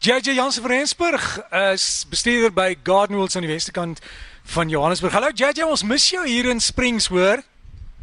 JJ 0.00 0.34
Jansen 0.34 0.62
van 0.62 0.70
Rensburg 0.70 1.50
is 1.74 2.06
bestuurder 2.10 2.52
by 2.54 2.76
Gardenwells 2.82 3.34
aan 3.34 3.42
die 3.42 3.50
westerkant 3.50 3.98
van 4.46 4.68
Johannesburg. 4.70 5.12
Hallo 5.12 5.32
JJ, 5.34 5.64
ons 5.66 5.82
mis 5.82 6.04
jou 6.12 6.22
hier 6.22 6.46
in 6.46 6.62
Springs, 6.62 7.08
hoor? 7.10 7.42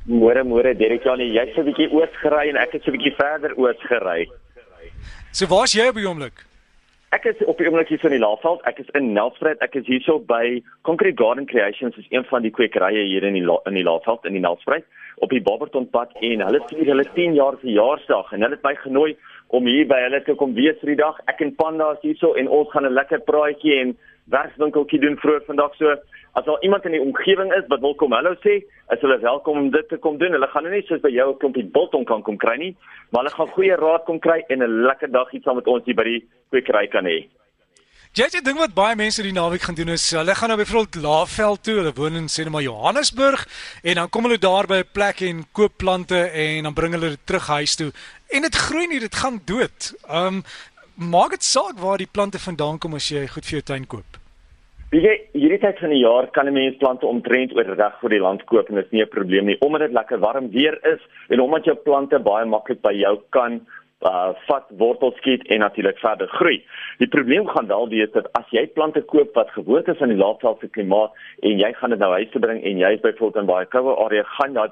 Môre 0.04 0.44
môre 0.44 0.74
Derek 0.76 1.08
Janie, 1.08 1.30
jy's 1.32 1.56
'n 1.56 1.64
bietjie 1.64 1.88
oos 1.96 2.12
gery 2.20 2.50
en 2.50 2.60
ek 2.60 2.74
het 2.76 2.84
so 2.84 2.92
'n 2.92 2.98
bietjie 2.98 3.16
verder 3.16 3.56
oos 3.56 3.80
gery. 3.88 4.28
So 5.32 5.48
waar's 5.48 5.72
jy 5.72 5.88
op 5.88 5.96
die 5.96 6.04
oomblik? 6.04 6.44
Ek 7.14 7.24
is 7.32 7.40
op 7.48 7.58
die 7.58 7.68
oomblik 7.68 7.88
hier 7.88 8.00
so 8.00 8.08
in 8.08 8.20
die 8.20 8.28
Laagveld. 8.28 8.60
Ek 8.68 8.80
is 8.80 8.92
in 8.94 9.14
Nelspruit. 9.14 9.62
Ek 9.62 9.76
is 9.76 9.86
hierso 9.86 10.20
by 10.20 10.62
Concrete 10.82 11.16
Garden 11.16 11.46
Creations, 11.46 11.96
is 11.96 12.12
een 12.12 12.26
van 12.26 12.42
die 12.42 12.52
kwekerye 12.52 13.08
hier 13.08 13.24
in 13.24 13.34
die 13.36 13.46
La 13.46 13.56
in 13.66 13.74
die 13.74 13.84
Laagveld 13.84 14.26
in 14.26 14.34
die 14.34 14.42
Nelspruit 14.42 14.84
op 15.24 15.30
die 15.30 15.42
Barbertonpad 15.42 16.12
en 16.20 16.44
hulle 16.44 16.62
vier 16.70 16.90
hulle 16.92 17.06
10 17.16 17.38
jaar 17.38 17.58
verjaarsdag 17.62 18.34
en 18.34 18.44
hulle 18.44 18.58
het 18.58 18.66
my 18.68 18.76
genooi 18.82 19.16
om 19.48 19.66
hier 19.66 19.88
by 19.88 20.00
hulle 20.02 20.22
te 20.24 20.36
kom 20.36 20.54
wees 20.54 20.78
vir 20.82 20.96
die 20.96 21.02
dag. 21.04 21.20
Ek 21.28 21.42
en 21.42 21.56
Panda 21.56 21.92
is 21.94 22.02
hierso 22.02 22.34
en 22.34 22.48
ons 22.48 22.72
gaan 22.72 22.86
'n 22.86 22.94
lekker 22.94 23.22
praatjie 23.30 23.80
en 23.80 23.98
werkswinkeltjie 24.30 25.00
doen 25.00 25.18
vroeg 25.18 25.46
vandag 25.46 25.76
so. 25.76 25.96
As 26.36 26.46
daar 26.46 26.62
iemand 26.62 26.86
in 26.86 26.92
die 26.92 27.02
omgewing 27.02 27.54
is 27.54 27.68
wat 27.68 27.80
wil 27.80 27.96
kom 27.96 28.12
hallo 28.12 28.36
sê, 28.44 28.64
is 28.92 29.02
hulle 29.02 29.20
welkom 29.20 29.58
om 29.58 29.70
dit 29.72 29.88
te 29.90 29.98
kom 29.98 30.18
doen. 30.18 30.32
Hulle 30.32 30.48
gaan 30.48 30.64
nou 30.64 30.74
nie 30.74 30.84
soos 30.88 31.02
by 31.02 31.10
jou 31.10 31.30
'n 31.32 31.38
klompie 31.38 31.64
biltong 31.64 32.06
kan 32.06 32.24
kom 32.24 32.38
kry 32.38 32.58
nie, 32.58 32.76
maar 33.12 33.24
hulle 33.24 33.36
gaan 33.36 33.56
goeie 33.56 33.76
raad 33.76 34.06
kom 34.06 34.20
kry 34.20 34.44
en 34.50 34.64
'n 34.64 34.84
lekker 34.84 35.12
dag 35.12 35.32
hier 35.32 35.42
saam 35.42 35.56
met 35.56 35.68
ons 35.68 35.86
hier 35.86 35.96
by 35.96 36.04
die 36.04 36.24
kwekery 36.52 36.88
kan 36.88 37.06
hê. 37.06 37.28
JJ 38.16 38.46
ding 38.48 38.56
wat 38.56 38.72
baie 38.72 38.96
mense 38.96 39.20
die 39.26 39.34
naweek 39.36 39.66
gaan 39.68 39.76
doen 39.76 39.90
is 39.92 40.06
hulle 40.16 40.32
gaan 40.40 40.48
nou 40.48 40.56
byvoorbeeld 40.62 41.02
Laagveld 41.04 41.62
toe, 41.68 41.74
hulle 41.82 41.92
woon 41.98 42.16
in 42.16 42.30
sê 42.32 42.46
net 42.46 42.54
maar 42.54 42.64
Johannesburg 42.64 43.42
en 43.84 44.00
dan 44.00 44.08
kom 44.08 44.24
hulle 44.24 44.38
daar 44.40 44.70
by 44.72 44.78
'n 44.86 44.94
plek 44.96 45.20
en 45.28 45.42
koop 45.52 45.74
plante 45.84 46.22
en 46.32 46.64
dan 46.64 46.74
bring 46.74 46.96
hulle 46.96 47.10
dit 47.18 47.26
terug 47.28 47.48
huis 47.48 47.76
toe 47.76 47.92
en 48.32 48.48
dit 48.48 48.56
groei 48.56 48.88
nie, 48.88 49.02
dit 49.04 49.16
gaan 49.16 49.42
dood. 49.44 49.92
Um 50.08 50.44
maak 50.96 51.36
dit 51.36 51.44
saak 51.44 51.76
waar 51.84 51.98
die 51.98 52.08
plante 52.08 52.40
vandaan 52.40 52.80
kom 52.80 52.96
as 52.96 53.10
jy 53.12 53.28
goed 53.28 53.44
vir 53.44 53.60
jou 53.60 53.66
tuin 53.68 53.86
koop. 53.86 54.12
Jy 54.96 55.16
hierdie 55.34 55.60
tyd 55.60 55.80
van 55.84 55.90
die 55.90 56.06
jaar 56.08 56.32
kan 56.32 56.48
'n 56.48 56.54
mens 56.54 56.78
plante 56.78 57.06
omtrent 57.06 57.52
oordag 57.52 58.00
vir 58.00 58.10
die 58.10 58.24
land 58.24 58.46
koop 58.46 58.70
en 58.70 58.76
dit 58.76 58.86
is 58.86 58.92
nie 58.92 59.04
'n 59.04 59.10
probleem 59.12 59.46
nie 59.46 59.60
omdat 59.60 59.82
dit 59.82 59.92
lekker 59.92 60.20
warm 60.20 60.52
weer 60.52 60.80
is 60.88 61.02
en 61.28 61.42
omdat 61.42 61.66
jou 61.66 61.76
plante 61.76 62.20
baie 62.20 62.46
maklik 62.46 62.82
by 62.82 62.94
jou 62.94 63.20
kan 63.30 63.60
uh 64.04 64.34
vat 64.48 64.66
wortels 64.78 65.16
skiet 65.18 65.48
en 65.48 65.60
natuurlik 65.60 65.98
verder 66.00 66.28
groei. 66.28 66.58
Die 66.98 67.08
probleem 67.08 67.48
gaan 67.48 67.68
wel 67.68 67.88
wees 67.90 68.12
dat 68.12 68.28
as 68.38 68.50
jy 68.52 68.66
plante 68.68 69.02
koop 69.02 69.34
wat 69.34 69.50
gewoond 69.56 69.88
is 69.88 70.02
aan 70.02 70.12
die 70.12 70.20
laafveldse 70.20 70.68
klimaat 70.68 71.16
en 71.40 71.58
jy 71.60 71.72
gaan 71.74 71.96
dit 71.96 72.00
nou 72.00 72.12
huis 72.12 72.30
toe 72.32 72.42
bring 72.42 72.62
en 72.64 72.82
jy 72.84 72.92
is 72.98 73.02
byvoorbeeld 73.06 73.42
in 73.42 73.50
baie 73.50 73.66
koue 73.72 73.96
area 74.06 74.24
gaan 74.36 74.54
daai 74.54 74.70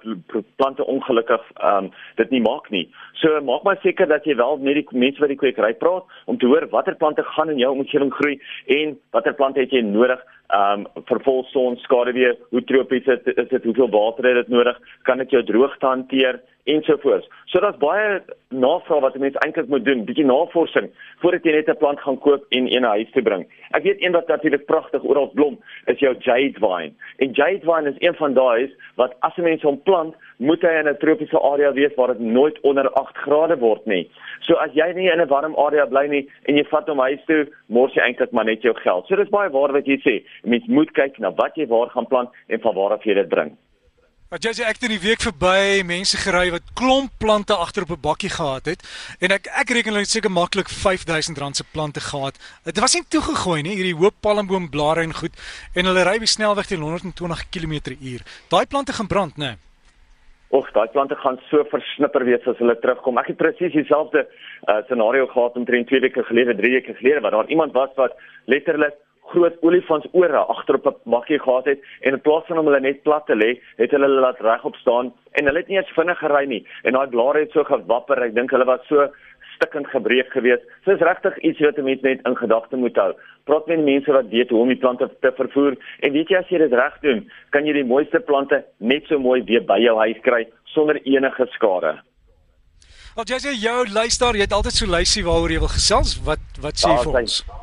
plante 0.56 0.86
ongelukkig 0.86 1.50
um 1.72 1.90
dit 2.20 2.36
nie 2.36 2.44
maak 2.44 2.70
nie. 2.70 2.86
So 3.24 3.42
maak 3.42 3.64
maar 3.64 3.80
seker 3.82 4.08
dat 4.08 4.28
jy 4.28 4.36
wel 4.36 4.58
met 4.58 4.82
die 4.82 4.88
mense 4.92 5.24
wat 5.24 5.32
die 5.32 5.40
kwekery 5.40 5.74
praat 5.74 6.04
om 6.26 6.38
te 6.38 6.52
hoor 6.52 6.68
watter 6.76 6.96
plante 6.96 7.24
gaan 7.24 7.50
in 7.50 7.64
jou 7.64 7.72
omgewing 7.72 8.14
groei 8.14 8.40
en 8.68 8.98
watter 9.12 9.34
plante 9.34 9.64
het 9.64 9.72
jy 9.72 9.82
nodig 9.88 10.20
um 10.54 10.88
vervol 11.10 11.44
son 11.52 11.78
skaduwee 11.78 12.34
hoe 12.50 12.64
tropies 12.64 13.08
is 13.08 13.24
dit 13.26 13.38
is 13.38 13.50
dit 13.50 13.64
hoeveel 13.64 13.90
water 13.90 14.28
het 14.30 14.36
dit 14.36 14.48
nodig 14.54 14.80
kan 15.04 15.18
dit 15.18 15.30
jou 15.30 15.44
droogte 15.44 15.86
hanteer 15.86 16.42
ensovoorts. 16.64 17.28
So 17.46 17.60
daar's 17.60 17.78
baie 17.78 18.22
navraag 18.50 19.02
wat 19.04 19.18
mense 19.20 19.40
eintlik 19.44 19.68
moet 19.68 19.84
doen, 19.86 20.06
bietjie 20.08 20.26
navorsing 20.26 20.90
voordat 21.22 21.44
jy 21.44 21.52
net 21.52 21.70
'n 21.70 21.78
plant 21.78 22.00
gaan 22.00 22.20
koop 22.20 22.46
en 22.50 22.72
een 22.72 22.84
huis 22.84 23.12
toe 23.12 23.22
bring. 23.22 23.46
Ek 23.72 23.84
weet 23.84 24.02
een 24.02 24.12
wat 24.12 24.28
natuurlik 24.28 24.66
pragtig 24.66 25.04
oral 25.04 25.32
blom, 25.34 25.60
is 25.86 26.00
jou 26.00 26.16
jade 26.20 26.60
vine. 26.60 26.94
En 27.18 27.32
jade 27.32 27.60
vine 27.64 27.90
is 27.90 28.00
een 28.00 28.16
van 28.16 28.34
daai 28.34 28.72
wat 28.96 29.14
as 29.20 29.38
'n 29.38 29.44
mens 29.44 29.62
hom 29.62 29.82
plant, 29.84 30.16
moet 30.38 30.62
hy 30.62 30.80
in 30.80 30.88
'n 30.88 30.98
tropiese 30.98 31.40
area 31.40 31.74
wees 31.74 31.96
waar 31.96 32.08
dit 32.08 32.20
nooit 32.20 32.60
onder 32.62 32.90
8 32.92 33.18
grade 33.18 33.58
word 33.60 33.86
nie. 33.86 34.10
So 34.42 34.54
as 34.54 34.72
jy 34.74 34.94
nie 34.94 35.12
in 35.12 35.22
'n 35.22 35.28
warm 35.28 35.56
area 35.56 35.86
bly 35.86 36.08
nie 36.08 36.30
en 36.46 36.56
jy 36.56 36.64
vat 36.64 36.88
hom 36.88 37.00
huis 37.00 37.26
toe, 37.26 37.48
mors 37.68 37.94
jy 37.94 38.02
eintlik 38.02 38.32
maar 38.32 38.46
net 38.46 38.62
jou 38.62 38.74
geld. 38.74 39.08
So 39.08 39.16
dis 39.16 39.30
baie 39.30 39.50
waar 39.50 39.72
wat 39.72 39.86
jy 39.86 39.98
sê. 39.98 40.24
Mens 40.44 40.66
moet 40.68 40.92
kyk 40.92 41.20
na 41.20 41.32
wat 41.36 41.56
jy 41.56 41.68
waar 41.68 41.90
gaan 41.94 42.08
plant 42.08 42.30
en 42.48 42.60
van 42.60 42.76
waar 42.76 42.98
af 42.98 43.06
jy 43.08 43.16
dit 43.20 43.30
bring. 43.30 43.54
Wat 44.34 44.42
jy 44.42 44.50
sê 44.58 44.64
ek 44.66 44.80
het 44.80 44.86
in 44.88 44.96
die 44.96 45.04
week 45.04 45.22
verby 45.22 45.84
mense 45.86 46.18
gery 46.18 46.48
wat 46.50 46.72
klomp 46.74 47.12
plante 47.22 47.54
agter 47.54 47.86
op 47.86 47.92
'n 47.94 48.02
bakkie 48.02 48.34
gehad 48.34 48.66
het 48.66 48.82
en 49.22 49.30
ek 49.30 49.46
ek 49.62 49.70
reken 49.70 49.94
hulle 49.94 50.06
het 50.06 50.10
seker 50.10 50.32
maklik 50.32 50.70
R5000 50.74 51.54
se 51.54 51.64
plante 51.74 52.02
gehad. 52.02 52.40
Dit 52.66 52.80
was 52.80 52.96
nie 52.96 53.06
toegegooi 53.06 53.62
nie, 53.62 53.76
hierdie 53.78 54.00
hoop 54.02 54.16
palmboom 54.22 54.70
blare 54.70 55.04
en 55.04 55.14
goed 55.14 55.38
en 55.76 55.86
hulle 55.86 56.04
ry 56.04 56.18
by 56.18 56.26
snelweg 56.26 56.66
teen 56.66 56.82
120 56.82 57.46
km/h. 57.54 58.26
Daai 58.50 58.66
plante 58.66 58.94
gaan 58.94 59.08
brand, 59.08 59.38
né? 59.38 59.46
Nee. 59.46 59.58
Och, 60.50 60.72
daai 60.72 60.88
plante 60.88 61.16
gaan 61.16 61.40
so 61.50 61.64
versnipper 61.70 62.26
wees 62.26 62.48
as 62.48 62.58
hulle 62.58 62.76
terugkom. 62.80 63.18
Ek 63.18 63.28
het 63.28 63.38
presies 63.38 63.74
dieselfde 63.74 64.28
uh, 64.70 64.82
scenario 64.86 65.26
gehad 65.28 65.56
omtrent 65.58 65.88
2 65.90 66.00
weke 66.00 66.24
gelede, 66.24 66.54
3 66.56 66.72
weke 66.72 66.94
gelede 66.94 67.22
waar 67.22 67.32
daar 67.32 67.50
iemand 67.50 67.74
was 67.74 67.90
wat 67.96 68.14
letterlik 68.46 68.94
groot 69.32 69.56
olifantsore 69.62 70.38
agter 70.38 70.76
op 70.76 70.86
'n 70.86 71.10
bakkie 71.10 71.40
gehad 71.40 71.66
het 71.66 71.80
en 72.02 72.14
in 72.14 72.22
plaas 72.22 72.46
van 72.48 72.58
om 72.58 72.66
hulle 72.66 72.80
net 72.80 73.04
plat 73.04 73.26
te 73.26 73.36
lê, 73.36 73.60
het 73.78 73.92
hulle 73.92 74.06
hulle 74.06 74.22
laat 74.22 74.40
regop 74.40 74.76
staan 74.76 75.14
en 75.32 75.46
hulle 75.46 75.60
het 75.60 75.68
nie 75.68 75.78
eens 75.78 75.96
vinnig 75.96 76.20
gery 76.20 76.46
nie 76.46 76.66
en 76.84 76.94
daai 76.94 77.08
blare 77.08 77.40
het 77.40 77.52
so 77.52 77.64
gewapper. 77.64 78.24
Ek 78.24 78.36
dink 78.36 78.52
hulle 78.52 78.66
was 78.66 78.88
so 78.88 79.10
stikkend 79.56 79.88
gebreek 79.88 80.32
geweest. 80.32 80.64
So 80.84 80.92
is 80.92 81.00
regtig 81.00 81.38
iets 81.38 81.60
wat 81.60 81.78
'n 81.78 81.84
mens 81.84 82.02
net 82.02 82.20
in 82.26 82.38
gedagte 82.38 82.76
moet 82.76 82.96
hou. 82.96 83.14
Praat 83.44 83.68
met 83.68 83.84
mense 83.84 84.12
wat 84.12 84.30
weet 84.30 84.50
hoe 84.50 84.62
om 84.62 84.68
die 84.68 84.78
plante 84.78 85.10
te 85.22 85.32
vervoer 85.32 85.76
en 86.00 86.12
weet 86.12 86.30
jy 86.30 86.38
as 86.38 86.50
jy 86.50 86.58
dit 86.58 86.74
reg 86.74 87.00
doen, 87.02 87.30
kan 87.50 87.66
jy 87.66 87.74
die 87.74 87.84
mooiste 87.86 88.20
plante 88.20 88.64
net 88.78 89.06
so 89.06 89.20
mooi 89.20 89.44
weer 89.44 89.64
by 89.66 89.80
jou 89.80 89.98
huis 89.98 90.20
kry 90.22 90.48
sonder 90.64 91.00
enige 91.04 91.46
skade. 91.50 92.02
Al 93.16 93.24
jy 93.26 93.38
sê 93.38 93.52
jou 93.54 93.86
luister, 93.94 94.34
jy 94.34 94.42
het 94.42 94.54
altyd 94.54 94.74
so 94.74 94.86
luisie 94.86 95.24
waaroor 95.24 95.52
jy 95.52 95.60
wil 95.60 95.68
gesels. 95.68 96.18
Wat 96.26 96.40
wat 96.62 96.74
sê 96.74 96.90
jy 96.90 97.04
vir 97.04 97.22
ons? 97.22 97.38
Zijn. 97.38 97.63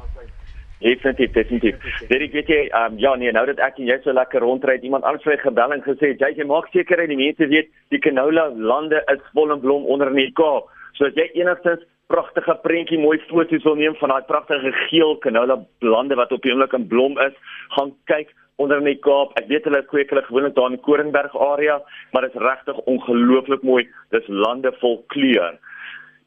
Definitief, 0.80 1.32
definitief. 1.36 1.76
Dit 2.08 2.22
ek 2.24 2.32
weet 2.32 2.48
jy, 2.48 2.60
um, 2.78 2.94
ja 3.02 3.12
nee, 3.20 3.32
nou 3.36 3.42
dat 3.50 3.58
ek 3.60 3.76
en 3.82 3.88
jy 3.90 3.98
so 4.00 4.14
lekker 4.16 4.40
rondry, 4.40 4.78
iemand 4.80 5.04
anders 5.04 5.26
het 5.28 5.42
gebel 5.44 5.74
en 5.76 5.82
gesê, 5.84 6.14
"Jy 6.16 6.30
jy 6.38 6.46
maak 6.48 6.70
seker 6.72 6.96
dat 6.96 7.08
die 7.08 7.20
mense 7.20 7.48
weet 7.48 7.68
die 7.90 8.00
canola 8.00 8.48
lande 8.56 9.02
is 9.12 9.20
vol 9.34 9.52
en 9.52 9.60
blom 9.60 9.84
onder 9.84 10.08
in 10.08 10.16
die 10.16 10.32
Kaap." 10.32 10.72
So 10.96 11.04
as 11.04 11.14
jy 11.14 11.28
enigstens 11.34 11.84
pragtige 12.08 12.56
prentjie 12.62 12.98
mooi 12.98 13.18
foto's 13.28 13.64
wil 13.64 13.76
neem 13.76 13.94
van 14.00 14.08
daai 14.08 14.22
pragtige 14.22 14.72
geel 14.88 15.18
canola 15.18 15.60
lande 15.80 16.14
wat 16.14 16.32
op 16.32 16.42
die 16.42 16.52
oomblik 16.52 16.72
in 16.72 16.88
blom 16.88 17.18
is, 17.18 17.34
gaan 17.76 17.92
kyk 18.06 18.32
onder 18.56 18.78
in 18.78 18.84
die 18.84 18.98
Kaap. 18.98 19.36
Ek 19.38 19.48
weet 19.48 19.64
hulle 19.64 19.82
kweek 19.82 20.10
hulle 20.10 20.22
gewoonlik 20.22 20.54
daar 20.54 20.70
in 20.70 20.78
die 20.78 20.84
Koringberg 20.84 21.36
area, 21.36 21.80
maar 22.12 22.22
dit 22.22 22.34
is 22.34 22.40
regtig 22.40 22.78
ongelooflik 22.86 23.62
mooi. 23.62 23.88
Dis 24.10 24.28
lande 24.28 24.72
vol 24.80 25.04
kleur. 25.08 25.58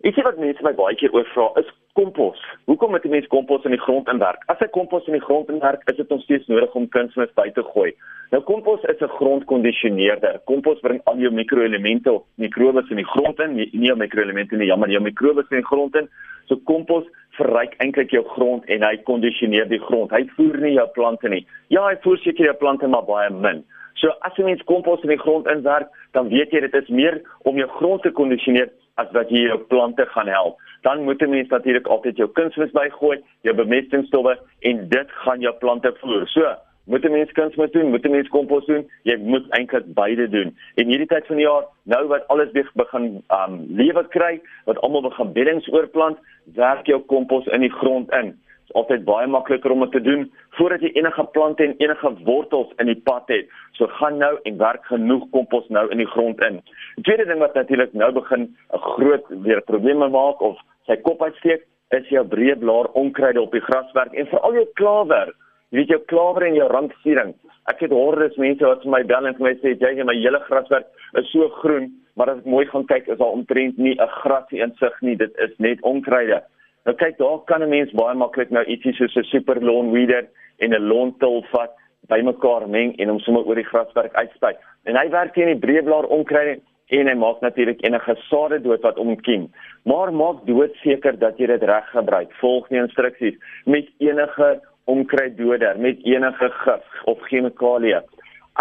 Ek 0.03 0.13
sê 0.13 0.23
wat 0.23 0.37
mense 0.37 0.61
my 0.63 0.73
baie 0.73 0.95
keer 0.95 1.13
oor 1.15 1.25
vra, 1.33 1.49
is 1.61 1.69
kompos. 1.93 2.39
Hoekom 2.65 2.89
moet 2.89 3.05
'n 3.05 3.09
mens 3.09 3.27
kompos 3.27 3.63
in 3.63 3.71
die 3.71 3.85
grond 3.85 4.07
inwerk? 4.07 4.43
As 4.45 4.59
jy 4.59 4.67
kompos 4.67 5.05
in 5.07 5.13
die 5.13 5.21
grond 5.27 5.49
inwerk, 5.49 5.81
is 5.89 5.97
dit 5.97 6.09
nog 6.09 6.21
steeds 6.21 6.47
nodig 6.47 6.73
om 6.73 6.89
kunsmis 6.89 7.33
by 7.33 7.49
te 7.51 7.63
gooi. 7.63 7.93
Nou 8.31 8.43
kompos 8.43 8.81
is 8.83 9.01
'n 9.01 9.07
grondkondisioneerder. 9.07 10.41
Kompos 10.45 10.79
bring 10.79 11.01
al 11.03 11.17
jou 11.17 11.31
mikroelemente 11.31 12.11
of 12.11 12.23
mikrobes 12.35 12.89
in 12.89 12.95
die 12.95 13.05
grond 13.05 13.39
in, 13.39 13.55
nie, 13.55 13.69
nie 13.71 13.87
jou 13.87 13.97
mikroelemente 13.97 14.55
nie, 14.55 14.67
jammer, 14.67 14.89
jou 14.89 15.01
mikrobes 15.01 15.49
in 15.49 15.57
die 15.57 15.65
grond 15.65 15.95
in. 15.95 16.09
So 16.45 16.55
kompos 16.55 17.05
verryk 17.31 17.73
eintlik 17.77 18.09
jou 18.09 18.23
grond 18.23 18.65
en 18.65 18.81
hy 18.81 18.97
kondisioneer 18.97 19.67
die 19.67 19.79
grond. 19.79 20.11
Hy 20.11 20.25
voer 20.35 20.57
nie 20.57 20.73
jou 20.73 20.87
plante 20.87 21.29
nie. 21.29 21.45
Ja, 21.67 21.87
hy 21.87 21.95
voer 22.01 22.17
seker 22.17 22.45
jou 22.45 22.55
plante 22.55 22.87
maar 22.87 23.05
baie 23.05 23.29
min. 23.29 23.63
So 23.93 24.09
as 24.21 24.35
jy 24.35 24.43
mens 24.43 24.63
kompos 24.63 25.03
in 25.03 25.09
die 25.09 25.21
grond 25.21 25.47
inwerk, 25.47 25.87
dan 26.11 26.29
weet 26.29 26.51
jy 26.51 26.59
dit 26.59 26.73
is 26.73 26.89
meer 26.89 27.21
om 27.43 27.57
jou 27.57 27.67
grond 27.67 28.01
te 28.01 28.11
kondisioneer 28.11 28.69
as 29.01 29.07
wat 29.11 29.29
jy 29.29 29.47
jou 29.47 29.57
plante 29.71 30.05
gaan 30.05 30.27
help. 30.27 30.57
Dan 30.83 31.03
moet 31.03 31.21
'n 31.21 31.29
mens 31.29 31.49
natuurlik 31.49 31.87
altyd 31.87 32.17
jou 32.17 32.29
kunsmis 32.29 32.71
bygooi, 32.71 33.23
jou 33.41 33.55
bemestingsstowwe 33.55 34.37
en 34.59 34.89
dit 34.89 35.11
gaan 35.11 35.39
jou 35.39 35.53
plante 35.55 35.93
voer. 35.99 36.27
So, 36.27 36.55
moet 36.85 37.05
'n 37.05 37.11
mens 37.11 37.31
kunsmis 37.31 37.71
doen, 37.71 37.89
moet 37.89 38.05
'n 38.05 38.11
mens 38.11 38.27
kompos 38.27 38.65
doen, 38.65 38.89
jy 39.03 39.17
moet 39.17 39.49
eintlik 39.49 39.93
beide 39.93 40.29
doen. 40.29 40.57
En 40.75 40.87
hierdie 40.87 41.07
tyd 41.07 41.25
van 41.25 41.35
die 41.35 41.45
jaar, 41.45 41.65
nou 41.83 42.07
wat 42.07 42.27
alles 42.27 42.51
weer 42.51 42.71
begin 42.73 43.23
um 43.29 43.65
lewe 43.67 44.07
kry, 44.07 44.41
wat 44.65 44.81
almal 44.81 45.01
begin 45.01 45.33
beddings 45.33 45.71
oorplant, 45.71 46.17
werk 46.55 46.85
jou 46.85 46.99
kompos 46.99 47.45
in 47.45 47.61
die 47.61 47.71
grond 47.71 48.11
in 48.11 48.35
altyd 48.77 49.05
baie 49.07 49.27
makliker 49.29 49.73
om 49.73 49.83
dit 49.85 49.95
te 49.97 50.01
doen 50.01 50.25
voordat 50.57 50.83
jy 50.85 50.91
enige 50.97 51.25
plante 51.35 51.65
en 51.65 51.75
enige 51.81 52.11
wortels 52.27 52.71
in 52.81 52.89
die 52.89 52.99
pad 53.09 53.29
het. 53.31 53.49
So 53.77 53.87
gaan 53.99 54.19
nou 54.21 54.33
en 54.49 54.59
werk 54.61 54.85
genoeg 54.89 55.25
kompos 55.35 55.67
nou 55.73 55.85
in 55.91 56.01
die 56.01 56.09
grond 56.09 56.41
in. 56.45 56.59
Die 56.97 57.05
tweede 57.07 57.27
ding 57.29 57.41
wat 57.41 57.57
natuurlik 57.57 57.93
nou 57.93 58.11
begin 58.13 58.49
'n 58.73 58.83
groot 58.95 59.25
weer 59.45 59.61
probleme 59.61 60.09
maak 60.09 60.41
of 60.41 60.59
sy 60.87 60.97
kop 61.05 61.21
uitsteek, 61.21 61.65
is 61.93 62.09
jou 62.09 62.23
breë 62.25 62.57
blaar 62.61 62.89
onkruide 62.99 63.41
op 63.41 63.51
die 63.53 63.63
graswerk 63.63 64.13
en 64.17 64.29
veral 64.31 64.55
jou 64.59 64.67
klawer. 64.79 65.33
Jy 65.71 65.79
weet 65.79 65.93
jou 65.93 65.99
klawer 66.11 66.47
en 66.47 66.55
jou 66.57 66.69
randversiering. 66.69 67.33
Ek 67.71 67.83
het 67.85 67.93
hordes 67.95 68.35
mense 68.41 68.65
wat 68.65 68.81
vir 68.83 68.91
my 68.91 69.03
bel 69.09 69.27
en 69.29 69.37
vir 69.37 69.47
my 69.47 69.53
sê 69.61 69.75
jy, 69.79 69.93
my 70.03 70.15
hele 70.17 70.41
graswerk 70.47 70.89
is 71.19 71.29
so 71.31 71.49
groen, 71.61 71.91
maar 72.17 72.29
as 72.33 72.41
ek 72.41 72.49
mooi 72.49 72.65
gaan 72.69 72.87
kyk 72.89 73.07
is 73.07 73.19
daar 73.21 73.37
omtrent 73.37 73.77
nie 73.77 73.95
'n 73.95 74.15
grasie 74.21 74.61
insig 74.61 75.01
nie. 75.01 75.15
Dit 75.15 75.31
is 75.37 75.53
net 75.59 75.81
onkruide. 75.81 76.41
Nou 76.85 76.95
kyk, 76.95 77.17
daar 77.17 77.39
kan 77.45 77.63
'n 77.63 77.69
mens 77.69 77.91
baie 77.91 78.15
maklik 78.15 78.51
nou 78.51 78.63
ietsie 78.65 78.93
soos 78.93 79.15
'n 79.15 79.23
super 79.23 79.61
lawn 79.61 79.91
weeder 79.91 80.27
en 80.59 80.73
'n 80.73 80.87
lawn 80.89 81.15
till 81.19 81.43
vat 81.51 81.71
bymekaar 82.07 82.67
meng 82.67 82.95
en 82.99 83.09
hom 83.09 83.19
sommer 83.19 83.45
oor 83.45 83.55
die 83.55 83.71
graswerk 83.71 84.13
uitspuit. 84.13 84.57
En 84.85 84.95
hy 84.95 85.09
werk 85.09 85.33
teen 85.33 85.47
die 85.47 85.67
breëblaar 85.67 86.05
onkruid 86.05 86.61
en 86.97 87.09
hy 87.09 87.15
maak 87.17 87.41
natuurlik 87.41 87.81
enige 87.85 88.15
sade 88.27 88.59
dood 88.61 88.81
wat 88.85 88.99
omkiem. 89.01 89.47
Maar 89.89 90.13
maak 90.13 90.43
dood 90.45 90.75
seker 90.83 91.17
dat 91.19 91.39
jy 91.41 91.49
dit 91.53 91.65
reg 91.69 91.89
gebruik. 91.91 92.31
Volg 92.41 92.69
die 92.69 92.81
instruksies 92.81 93.39
met 93.65 93.89
enige 94.03 94.49
onkruiddoder, 94.85 95.79
met 95.79 96.03
enige 96.05 96.49
gif 96.63 97.05
of 97.09 97.21
chemikalieë. 97.29 98.03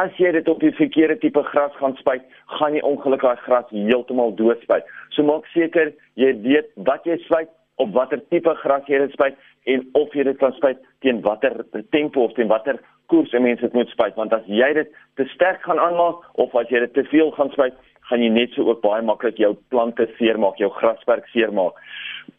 As 0.01 0.15
jy 0.17 0.31
dit 0.33 0.49
op 0.49 0.61
die 0.65 0.73
verkeerde 0.73 1.19
tipe 1.21 1.43
gras 1.51 1.75
gaan 1.77 1.97
spuit, 2.01 2.23
gaan 2.59 2.79
jy 2.79 2.81
ongelukkig 2.89 3.35
daai 3.35 3.45
gras 3.45 3.75
heeltemal 3.75 4.33
doodspuit. 4.39 4.87
So 5.13 5.27
maak 5.29 5.45
seker 5.53 5.93
jy 6.17 6.33
weet 6.47 6.73
wat 6.89 7.05
jy 7.05 7.19
spuit, 7.27 7.51
op 7.83 7.93
watter 7.97 8.21
tipe 8.31 8.55
gras 8.63 8.89
jy 8.89 9.03
dit 9.03 9.15
spuit 9.17 9.37
en 9.73 9.85
of 9.99 10.15
jy 10.17 10.25
dit 10.29 10.39
kan 10.41 10.55
spuit 10.57 10.81
teen 11.05 11.21
watter 11.27 11.55
tempo 11.95 12.27
of 12.27 12.35
teen 12.39 12.51
watter 12.51 12.81
koers 13.13 13.33
'n 13.33 13.43
mens 13.43 13.61
dit 13.61 13.73
moet 13.73 13.89
spuit 13.89 14.15
want 14.15 14.33
as 14.33 14.47
jy 14.47 14.73
dit 14.75 14.89
te 15.17 15.25
sterk 15.35 15.63
gaan 15.63 15.79
aanmaak 15.79 16.19
of 16.45 16.55
as 16.55 16.69
jy 16.69 16.81
dit 16.81 16.95
te 16.95 17.05
veel 17.05 17.31
gaan 17.31 17.51
spuit 17.51 17.75
gaan 18.09 18.23
jy 18.23 18.29
net 18.29 18.55
so 18.55 18.67
ook 18.69 18.83
baie 18.83 19.03
maklik 19.03 19.39
jou 19.39 19.55
plante 19.71 20.09
seermaak, 20.19 20.59
jou 20.59 20.71
grasperk 20.71 21.27
seermaak. 21.33 21.79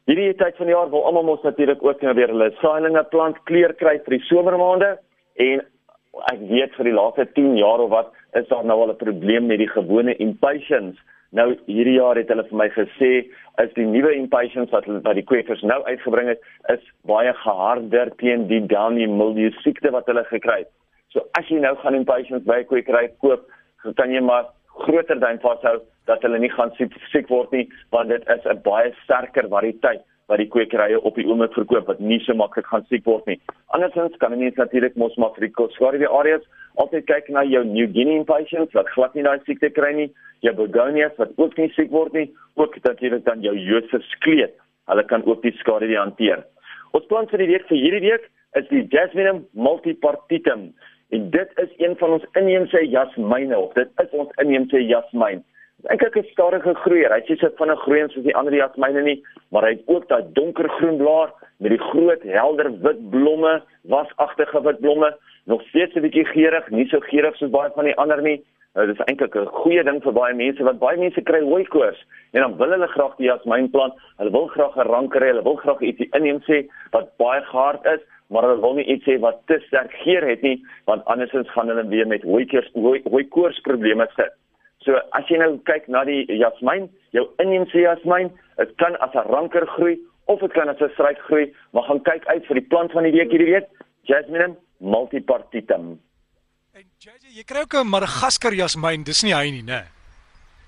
Hierdie 0.07 0.33
tyd 0.39 0.57
van 0.59 0.67
die 0.67 0.75
jaar 0.75 0.89
wil 0.91 1.05
almal 1.07 1.23
mos 1.23 1.43
natuurlik 1.43 1.83
ook 1.83 2.01
nou 2.01 2.13
weer 2.17 2.31
hulle 2.33 2.51
saailinge 2.61 3.03
plant 3.11 3.39
kleur 3.49 3.73
kry 3.79 3.99
vir 4.05 4.17
die 4.17 4.25
somermaande 4.27 4.97
en 5.45 5.63
ek 6.31 6.43
weet 6.49 6.75
vir 6.77 6.89
die 6.89 6.97
laaste 6.97 7.25
10 7.37 7.55
jaar 7.57 7.81
of 7.81 7.89
wat 7.93 8.11
is 8.39 8.47
daar 8.49 8.65
nou 8.65 8.79
al 8.81 8.91
'n 8.93 9.03
probleem 9.05 9.47
met 9.47 9.59
die 9.59 9.69
gewone 9.69 10.15
impatiens. 10.15 10.97
Nou 11.31 11.55
hierdie 11.65 11.97
jaar 11.97 12.15
het 12.15 12.29
hulle 12.29 12.43
vir 12.49 12.57
my 12.57 12.69
gesê 12.69 13.11
is 13.63 13.73
die 13.73 13.85
nuwe 13.85 14.13
impatiens 14.13 14.69
wat 14.71 14.85
wat 14.85 15.15
die 15.15 15.29
kwekers 15.31 15.61
nou 15.61 15.81
uitgebring 15.83 16.27
het 16.27 16.41
is 16.73 16.83
baie 17.05 17.33
geharder 17.33 18.11
teen 18.17 18.47
die 18.47 18.61
downy 18.65 19.05
mildew 19.05 19.51
siekte 19.63 19.91
wat 19.91 20.05
hulle 20.05 20.23
gekry 20.23 20.59
het. 20.59 20.71
So 21.09 21.21
as 21.39 21.47
jy 21.47 21.59
nou 21.59 21.75
gaan 21.75 21.95
impatiens 21.95 22.43
by 22.43 22.59
'n 22.59 22.65
kwekery 22.65 23.07
koop, 23.21 23.41
kan 23.95 24.11
jy 24.11 24.21
maar 24.21 24.45
groter 24.73 25.19
duim 25.19 25.39
vashou 25.43 25.81
dat 26.09 26.21
hulle 26.25 26.39
nie 26.39 26.51
gaan 26.51 26.73
siek, 26.77 27.29
word 27.29 27.51
nie 27.51 27.67
want 27.91 28.09
dit 28.09 28.23
is 28.35 28.45
'n 28.45 28.61
baie 28.63 28.93
sterker 29.03 29.47
variëteit 29.49 30.01
wat 30.27 30.39
die 30.39 30.47
kwekerye 30.47 30.99
op 31.01 31.15
die 31.15 31.25
oomblik 31.27 31.53
verkoop 31.53 31.87
wat 31.87 31.99
nie 31.99 32.19
so 32.23 32.33
maklik 32.33 32.65
gaan 32.65 32.85
siek 32.89 33.05
word 33.05 33.25
nie. 33.27 33.39
Andersins 33.75 34.17
kan 34.17 34.31
mense 34.37 34.59
natuurlik 34.59 34.95
mos 34.95 35.15
maar 35.17 35.33
vir 35.35 35.47
die 35.47 35.67
skadu 35.75 36.07
areas 36.07 36.43
altyd 36.75 37.05
kyk 37.05 37.29
na 37.29 37.43
jou 37.43 37.63
New 37.63 37.87
Guinea 37.93 38.19
impatiens 38.21 38.73
wat 38.73 38.89
glad 38.95 39.15
nie 39.15 39.23
daai 39.23 39.39
siekte 39.45 39.69
kry 39.69 39.93
nie, 39.93 40.09
jou 40.41 40.53
begonias 40.53 41.17
wat 41.17 41.31
ook 41.37 41.57
nie 41.57 41.69
siek 41.75 41.91
word 41.91 42.13
nie, 42.13 42.31
ook 42.55 42.75
natuurlik 42.83 43.25
dan 43.25 43.41
jou 43.41 43.55
Joodse 43.55 43.99
skleet. 44.15 44.55
Hulle 44.87 45.03
kan 45.03 45.23
ook 45.25 45.41
die 45.41 45.55
skade 45.59 45.87
hanteer. 45.95 46.43
Ons 46.93 47.05
plan 47.05 47.27
vir 47.27 47.43
die 47.43 47.47
week 47.47 47.67
vir 47.69 47.77
hierdie 47.77 48.09
week 48.09 48.25
is 48.59 48.67
die 48.69 48.83
Jasminum 48.93 49.45
multipartitum 49.53 50.71
en 51.13 51.29
dit 51.29 51.49
is 51.63 51.73
een 51.77 51.95
van 51.97 52.15
ons 52.17 52.25
inheemse 52.39 52.79
jasmyne 52.89 53.57
of 53.57 53.73
dit 53.73 53.89
is 54.03 54.15
ons 54.21 54.37
inheemse 54.41 54.85
jasmyn. 54.89 55.43
Ek 55.91 55.99
kyk 55.99 56.15
'n 56.17 56.31
stadige 56.31 56.73
groeier. 56.85 57.11
Hy 57.13 57.21
sê 57.27 57.35
sit 57.39 57.57
van 57.57 57.71
'n 57.71 57.83
groei 57.83 58.07
soos 58.09 58.23
die 58.23 58.35
ander 58.35 58.53
jasmyne 58.53 59.01
nie, 59.03 59.23
maar 59.51 59.63
hy 59.63 59.73
het 59.75 59.83
ook 59.87 60.07
daai 60.07 60.23
donkergroen 60.33 60.97
blaar 60.97 61.33
met 61.59 61.71
die 61.71 61.85
groot 61.89 62.23
helder 62.23 62.71
wit 62.81 63.09
blomme, 63.09 63.61
wasagtige 63.83 64.61
wit 64.61 64.79
blomme 64.79 65.17
nog 65.45 65.61
steeds 65.61 65.95
'n 65.95 66.01
bietjie 66.01 66.25
geurig, 66.25 66.69
nie 66.69 66.87
so 66.87 66.99
geurig 66.99 67.35
soos 67.35 67.49
baie 67.49 67.71
van 67.75 67.85
die 67.85 67.95
ander 67.95 68.21
nie. 68.21 68.43
Nou 68.73 68.87
dis 68.87 69.05
eintlik 69.05 69.35
'n 69.35 69.45
goeie 69.45 69.83
ding 69.83 70.01
vir 70.01 70.13
baie 70.13 70.33
mense 70.33 70.63
want 70.63 70.79
baie 70.79 70.97
mense 70.97 71.21
kry 71.21 71.41
hooikoors 71.41 71.99
en 72.33 72.41
dan 72.41 72.57
wil 72.57 72.69
hulle 72.69 72.87
graag 72.87 73.15
die 73.17 73.27
jasmyn 73.27 73.69
plant. 73.69 73.93
Hulle 74.17 74.31
wil 74.31 74.47
graag 74.47 74.75
'n 74.77 74.87
ranker 74.87 75.21
hê, 75.21 75.27
hulle 75.27 75.43
wil 75.43 75.55
graag 75.55 75.81
ietsie 75.81 76.09
inneem 76.11 76.41
sê 76.47 76.67
wat 76.91 77.17
baie 77.17 77.41
gehard 77.41 77.85
is, 77.85 78.01
maar 78.33 78.47
hulle 78.47 78.61
wil 78.61 78.79
nie 78.79 78.87
iets 78.89 79.05
hê 79.05 79.19
wat 79.21 79.43
te 79.49 79.59
sterk 79.67 79.93
geur 80.01 80.25
het 80.25 80.41
nie, 80.41 80.57
want 80.89 81.05
andersins 81.11 81.51
gaan 81.53 81.69
hulle 81.69 81.85
weer 81.91 82.07
met 82.09 82.25
hooikoors 82.25 82.71
hooikoors 82.73 83.59
probleme 83.67 84.07
sit. 84.15 84.33
So 84.83 84.97
as 85.17 85.29
jy 85.31 85.37
nou 85.39 85.59
kyk 85.69 85.85
na 85.87 86.01
die 86.07 86.25
jasmyn, 86.41 86.89
jou 87.15 87.27
inheemse 87.43 87.85
jasmyn, 87.85 88.33
dit 88.57 88.73
kan 88.81 88.97
as 89.05 89.13
'n 89.13 89.29
ranker 89.29 89.67
groei 89.75 89.99
of 90.25 90.39
dit 90.39 90.53
kan 90.53 90.69
as 90.69 90.81
'n 90.81 90.89
struik 90.93 91.19
groei, 91.29 91.53
maar 91.71 91.83
gaan 91.83 92.01
kyk 92.01 92.25
uit 92.27 92.45
vir 92.45 92.55
die 92.59 92.67
plant 92.71 92.91
van 92.91 93.03
die 93.03 93.11
week 93.11 93.31
hierdie 93.31 93.53
week. 93.53 93.67
Jasmine 94.03 94.55
multipartitum. 94.79 95.99
En 96.73 96.85
JJ, 96.99 97.37
jy 97.37 97.43
kry 97.43 97.61
ook 97.61 97.73
'n 97.73 97.87
Madagaskar 97.87 98.53
jasmyn, 98.53 99.03
dis 99.03 99.23
nie 99.23 99.33
hy 99.33 99.51
nie, 99.51 99.63
né? 99.63 99.83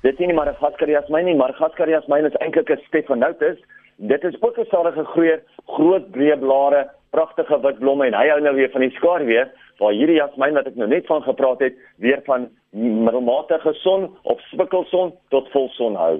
Dit 0.02 0.20
is 0.20 0.28
nie 0.28 0.34
Madagaskar 0.34 0.90
jasmyn 0.90 1.26
nie, 1.26 1.36
Madagaskar 1.36 1.90
jasmyn 1.90 2.26
is 2.26 2.38
eintlik 2.40 2.70
'n 2.70 2.82
Stephanotis. 2.88 3.58
Dit 3.98 4.24
is 4.24 4.36
ook 4.42 4.58
'n 4.58 4.66
sadige 4.66 5.04
groeier, 5.04 5.42
groot 5.66 6.12
breë 6.12 6.40
blare, 6.40 6.90
pragtige 7.16 7.60
wit 7.64 7.80
blomme 7.80 8.10
en 8.10 8.20
hy 8.20 8.28
hou 8.34 8.42
nou 8.44 8.56
weer 8.60 8.72
van 8.76 8.86
die 8.86 8.94
skaduwee, 9.00 9.48
waar 9.80 9.96
hierdie 9.96 10.20
jasmyn 10.20 10.60
wat 10.60 10.70
ek 10.72 10.78
nou 10.80 10.88
net 10.92 11.08
van 11.12 11.24
gepraat 11.26 11.64
het, 11.66 11.76
weer 12.04 12.22
van 12.28 12.50
middelmatige 12.76 13.76
son 13.82 14.10
of 14.24 14.42
swikkelson 14.52 15.14
tot 15.34 15.52
volson 15.56 16.00
hou. 16.00 16.16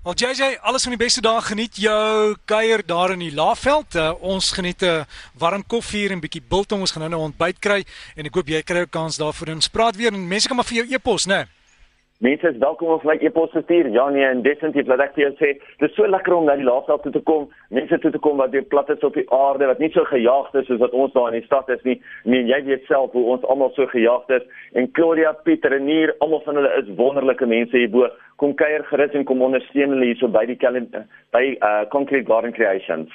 Al 0.00 0.16
JJ, 0.16 0.54
alles 0.64 0.86
van 0.86 0.94
die 0.94 1.02
beste 1.02 1.20
dae 1.20 1.42
geniet 1.44 1.76
jou 1.76 2.34
kuier 2.48 2.80
daar 2.88 3.12
in 3.12 3.20
die 3.20 3.34
Laagveld. 3.36 3.98
Uh, 4.00 4.14
ons 4.24 4.48
geniet 4.56 4.80
'n 4.80 5.04
warm 5.36 5.62
koffie 5.66 6.08
en 6.08 6.16
'n 6.16 6.24
bietjie 6.24 6.40
biltong. 6.40 6.80
Ons 6.80 6.92
gaan 6.92 7.04
nou 7.10 7.20
'n 7.20 7.28
ontbyt 7.28 7.58
kry 7.60 7.84
en 8.16 8.24
ek 8.24 8.34
hoop 8.34 8.48
jy 8.48 8.62
kry 8.62 8.80
'n 8.80 8.88
kans 8.88 9.18
daarvoor. 9.18 9.52
Ons 9.52 9.68
praat 9.68 9.96
weer 9.96 10.12
en 10.12 10.28
mense 10.28 10.48
kan 10.48 10.56
maar 10.56 10.64
vir 10.64 10.76
jou 10.80 10.86
e-pos, 10.94 11.26
né? 11.26 11.34
Nee. 11.34 11.59
Mense 12.20 12.48
is 12.48 12.56
welkom 12.60 12.88
om 12.92 13.00
my 13.08 13.14
e-pos 13.24 13.48
te 13.50 13.62
stuur. 13.62 13.86
Ja 13.88 14.02
nee, 14.12 14.24
en 14.24 14.42
definitief 14.44 14.88
laat 14.90 15.00
ek 15.06 15.14
vir 15.14 15.22
jou 15.22 15.30
sê, 15.38 15.54
dit 15.80 15.86
is 15.86 15.94
so 15.96 16.04
lekker 16.04 16.34
om 16.36 16.44
na 16.44 16.56
die 16.60 16.66
laafveld 16.68 17.06
toe 17.06 17.12
te 17.14 17.22
kom. 17.30 17.46
Mense 17.72 17.96
toe 18.02 18.10
te 18.12 18.20
kom 18.20 18.42
wat 18.42 18.52
weer 18.52 18.66
plat 18.74 18.92
is 18.92 19.06
op 19.08 19.16
die 19.16 19.24
aarde, 19.32 19.64
wat 19.70 19.80
nie 19.80 19.88
so 19.94 20.04
gejaagd 20.04 20.58
is 20.60 20.68
soos 20.68 20.82
wat 20.82 20.92
ons 20.92 21.14
daar 21.14 21.30
in 21.32 21.38
die 21.38 21.46
stad 21.46 21.72
is 21.72 21.80
nie. 21.88 21.96
Nee, 22.28 22.44
jy 22.50 22.58
weet 22.66 22.84
self 22.90 23.16
hoe 23.16 23.24
ons 23.36 23.48
almal 23.48 23.72
so 23.72 23.88
gejaagd 23.88 24.36
is. 24.36 24.44
En 24.76 24.90
Claudia, 24.98 25.32
Pieter 25.48 25.78
en 25.78 25.88
hier, 25.88 26.12
almal 26.20 26.44
van 26.44 26.60
hulle 26.60 26.74
is 26.82 26.92
wonderlike 27.00 27.48
mense 27.48 27.80
hierbo. 27.80 28.12
Kom 28.36 28.52
kuier 28.52 28.84
gerus 28.92 29.16
en 29.16 29.24
kom 29.24 29.40
ondersteun 29.48 29.96
hulle 29.96 30.12
hierso 30.12 30.28
by 30.28 30.44
die 30.52 30.60
by 31.32 31.44
uh 31.56 31.88
Concrete 31.88 32.28
Garden 32.28 32.52
Creations. 32.52 33.08